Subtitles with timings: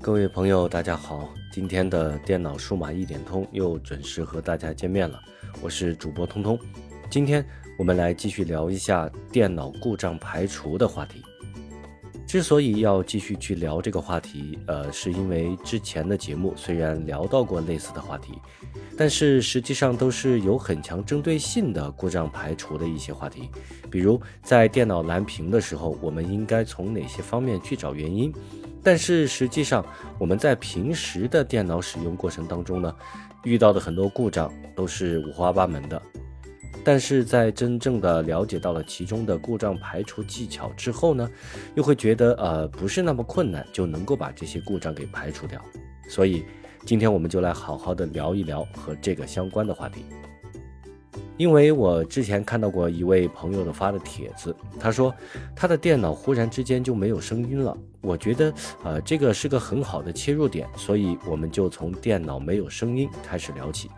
[0.00, 1.28] 各位朋友，大家好！
[1.52, 5.20] 今天的电脑数码一点通又准时和大家见面了，
[5.60, 6.58] 我是主播通通。
[7.10, 7.44] 今天
[7.76, 11.20] 我们来继续聊一下电脑故障排除的话题。
[12.26, 18.34] 之所以要继续去聊这个话题，呃，是因为之前的节目虽然聊到过类似的话题，
[18.96, 23.50] 但是实际上都是有很强针对性的故障排除的一些话题。
[23.90, 28.32] 比如在电脑蓝屏的时候，我们应该从哪些方面去找原因？
[28.82, 29.84] 但是实际上，
[30.18, 32.94] 我们在平时的电脑使用过程当中呢，
[33.44, 36.00] 遇到的很多故障都是五花八门的。
[36.84, 41.28] 但是在真正的了解到了其中的故障排除技巧之后呢，
[41.74, 45.62] 又会觉得呃不是那么困难就能够把这些故障给排除掉。
[46.08, 46.44] 所以
[46.86, 50.06] 今天我们就来好好的聊一聊和这个相关的话题。
[51.38, 55.14] 因为我之前看到过一位朋友的发的帖子，他说
[55.54, 57.74] 他的电脑忽然之间就没有声音了。
[58.00, 63.88] 我觉得，呃，这个是个很好的切入点，所以我们就从电脑没有声音开始聊起。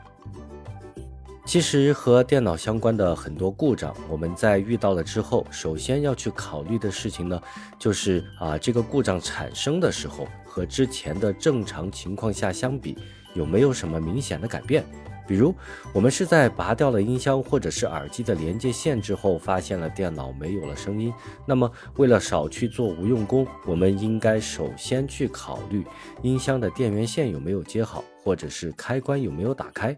[1.46, 7.40] 其实和电脑相关的很多故障，我们在遇到了之后，首先要去考虑的事情呢，
[7.78, 12.96] 就是啊，这个故障产生的时候和之前的正常情况下相比，
[13.34, 14.84] 有没有什么明显的改变？
[15.30, 15.54] 比如，
[15.92, 21.14] 我们是在拔掉了音箱或者是耳机的连接线之后，发现了电脑没有了声音。
[21.46, 25.84] 那么，为了少去做无用功，我们应该首先去考虑
[26.22, 29.96] 音箱的电源线有没有接好，或者是开关有没有打开。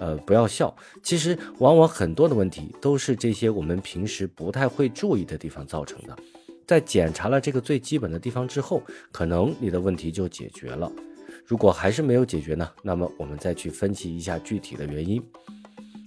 [0.00, 6.16] 呃，不要笑，其实往往很多的问题都是这些我们平时不太会注意的地方造成的。
[6.66, 10.90] 在检查了这个最基本的地方之后，可能你的问题就解决了。
[11.44, 12.68] 如果还是没有解决呢？
[12.82, 15.22] 那么我们再去分析一下具体的原因。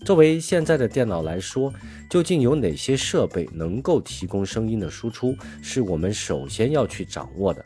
[0.05, 1.73] 作为现在的电脑来说，
[2.09, 7.63] 究竟有哪些设备能够提供声音的输出，是我们首先要去掌握的。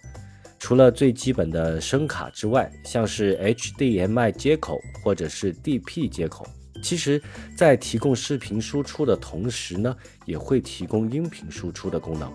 [0.58, 6.46] 除了最基本的声卡之外，像是 HDMI 接口或者是 DP 接口，
[6.82, 7.22] 其实
[7.56, 12.32] 在提供视频输出的同时呢，也会提供音频输出的功能。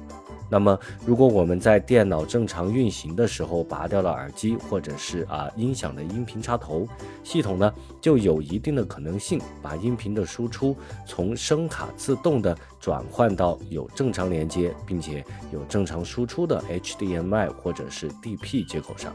[0.55, 6.87] 那么，如果我们在电脑正常运行的时候拔掉了耳机或者是啊音响的音频插头，
[7.25, 19.13] 系统呢就有一定的可能性把音频的输出从声卡自动的转换到有正常连接并且有正常输出的 HDMI 或者是 DP 接口上。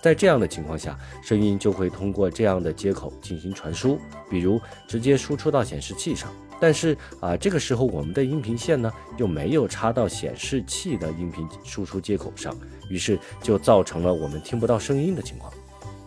[0.00, 3.98] 在这样的情况下，声音就会通过这样的接口进行传输，
[4.30, 6.30] 比如直接输出到显示器上。
[6.60, 12.56] 但是啊，这个时候我们的音频线呢又没有插到显示器的音频输出接口上，
[12.88, 15.52] 于是就造成了我们听不到声音的情况。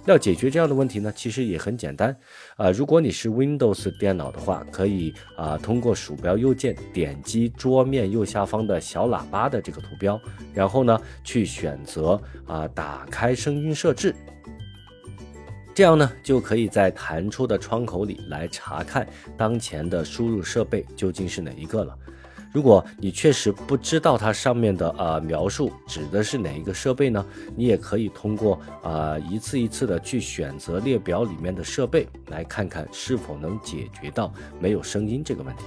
[0.06, 2.16] 要解决这样的问题呢，其实也很简单
[2.56, 2.72] 啊。
[2.72, 10.20] 如果你是 Windows 电脑的话，可以啊通过鼠标右键点击桌面右下方的小喇叭的这个图标，
[10.52, 14.16] 然后呢去选择啊打开声音设置。
[15.80, 19.08] 这样呢，就可以在弹出的窗口里来查看
[19.38, 21.98] 当前的输入设备究竟是哪一个了。
[22.52, 27.26] 如果你确实不知道它上面的呃描述指的是哪一个设备呢，
[27.56, 35.64] 你也可以通过啊一次一次的去选择列表里面的设备，来看看是否能解决到没有声音这个问题。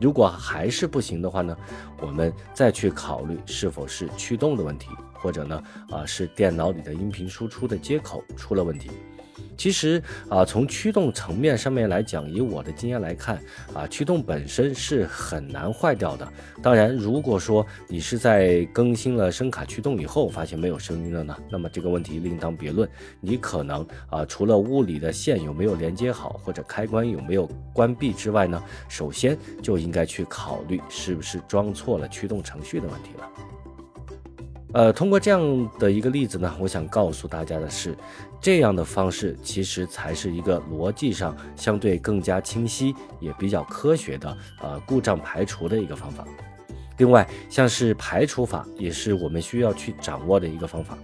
[0.00, 1.56] 如果还是不行的话呢，
[2.00, 5.60] 我们再去考虑是否是驱动的问题，或者呢
[5.90, 8.92] 啊是电脑里的音频输出的接口出了问题。
[9.60, 13.38] 其实啊，从驱动层面上面来讲，以我的经验来看
[13.74, 16.26] 啊，驱动本身是很难坏掉的。
[16.62, 22.88] 当然，如果说你是在更新了声卡驱动以后发现没有声音了呢，那么这个问题另当别论。
[23.20, 33.30] 你可能啊，除了物理的线有没有连接好，或者开关有没有关闭之外呢，首先就应该去考虑是不是装错了驱动程序的问题了。
[34.72, 37.96] 呃，通过这样的一个例子呢，我想告诉大家的是，
[38.40, 46.24] 这样的方式其实才是一个逻辑上相对更加清晰，也比较科学的呃故障排除的一个方法。
[46.98, 50.96] 另外，像是排除法，也是我们需要去掌握的一个方法。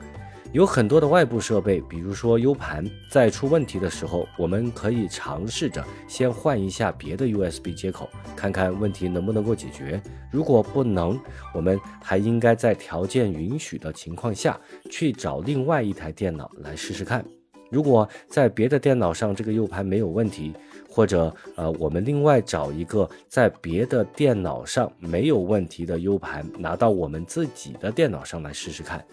[0.53, 10.01] 有很多的外部设备，比如说 U 盘，在出问题的时候，我们可以尝试着先换一下别的 USB 接口，看看问题能不能够解决。
[10.31, 11.21] 如果不能，
[11.53, 14.59] 我们还应该在条件允许的情况下
[14.91, 17.23] 去找另外一台电脑来试试看。
[17.71, 20.55] 如果在别的电脑上这个 U 盘没有问题，
[20.89, 29.05] 或者呃，我们另外找一个在别的电脑上没有问题的 U 盘，拿到我们自己的电脑上来试试看。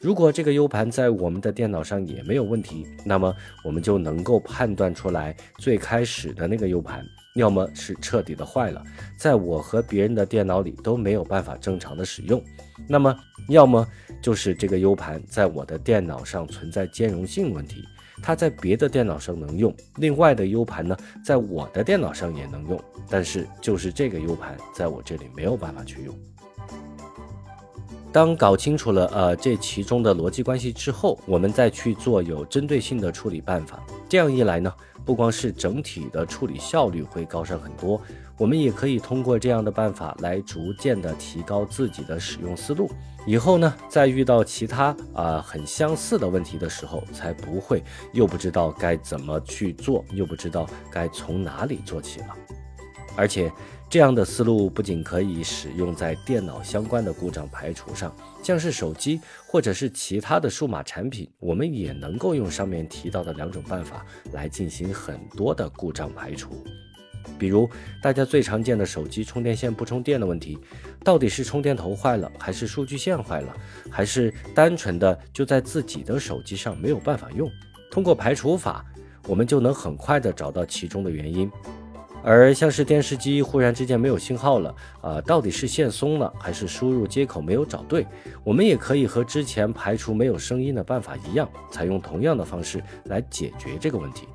[0.00, 7.04] 如果这个 U 盘在我们的电脑上也没有问题，那么我们就能够判断出来，最开始的那个 U 盘
[7.34, 8.82] 要么是彻底的坏了，
[9.18, 12.42] 在我和别人的电脑里都没有办法正常的使用，
[12.88, 13.14] 那么
[13.50, 13.86] 要么
[14.22, 17.84] 就是这个 U 盘在我的电脑上存在兼容性问题，
[18.22, 26.18] 它在别的电脑上能用，另外的 U 盘呢，在我的电脑上也能用，但是就是这个 U 盘在我这里没有办法去用。
[28.12, 33.80] 当搞清楚了呃这其中的逻辑关系之后，我们再去做有针对性的处理办法。
[34.08, 34.72] 这样一来呢，
[35.04, 38.00] 不光是整体的处理效率会高上很多，
[38.36, 42.90] 我们也可以通过这样的办法来逐渐的提高自己的使用思路。
[43.26, 47.80] 以后呢，在遇到其他啊很相似的问题的时候，才不会
[48.12, 52.36] 又不知道该怎么去做，又不知道该从哪里做起了。
[53.20, 53.52] 而且。
[53.92, 66.64] 这样的思路不仅可以使用在电脑相关的故障排除上，像是手机或者是其他的数码产品，我们也能够用上面提到的两种办法来进行很多的故障排除。
[67.36, 67.68] 比如
[68.00, 70.56] 大家最常见的手机充电线不充电的问题，
[71.02, 73.52] 到底是充电头坏了，还是数据线坏了，
[73.90, 77.50] 还是单纯的就在自己的手机上没有办法用？
[77.90, 78.86] 通过排除法，
[79.26, 81.50] 我们就能很快的找到其中的原因。
[82.22, 88.06] 而像是电视机忽然之间没有信号了，啊，到底是线松了还是输入接口没有找对？
[88.44, 94.28] 我们也可以和之前排除没有声音的办法一样，采用同样的方式来解决这个问题。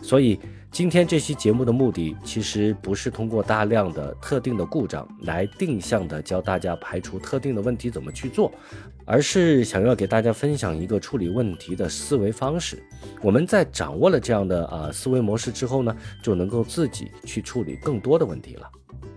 [0.00, 0.38] 所以
[0.70, 8.52] 今天这期节目的目的，其实不是通过大量的特定的故障来定向的教大家排除特定的问题怎么去做，
[9.04, 12.80] 而是想要给大家分享一个处理问题的思维方式。
[13.22, 18.70] 我们在掌握了这样的啊思维模式之后呢，就能够自己去处理更多的问题了。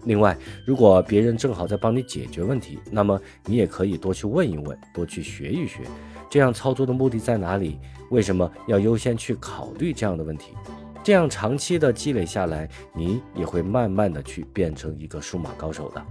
[0.06, 5.82] 另外，如果别人正好在帮你解决问题，那么你也可以多去问一问，多去学一学。
[6.28, 7.78] 这样操作的目的在哪里？
[8.10, 10.54] 为什么要优先去考虑这样的问题？
[11.04, 16.02] 这样长期的积累下来，你也会慢慢的去变成一个数码高手的。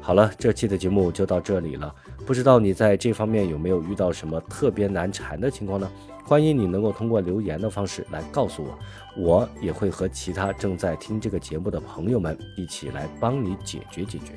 [0.00, 1.92] 好了，这期的节目就到这里了。
[2.24, 5.90] 不知道你在这方面有没有遇到什么特别难缠的情况呢？
[6.24, 8.78] 欢迎你能够通过留言的方式来告诉我，
[9.16, 14.32] 我也会和其他正在听这个节目的朋友们一起来帮你解决解决。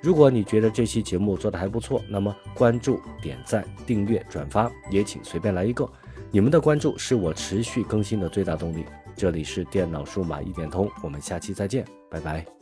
[0.00, 5.88] 如果你觉得这期节目做的还不错，那么关注、点赞、订阅、转发也请随便来一个。
[6.34, 8.86] 你们的关注是我持续更新的最大动力。
[9.14, 12.61] 这里是电脑数码一点通，我们下期再见，拜拜。